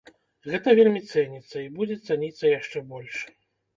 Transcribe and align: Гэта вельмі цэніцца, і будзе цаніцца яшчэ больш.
Гэта 0.51 0.73
вельмі 0.79 1.01
цэніцца, 1.11 1.53
і 1.59 1.67
будзе 1.77 1.99
цаніцца 2.07 2.55
яшчэ 2.59 2.85
больш. 2.95 3.15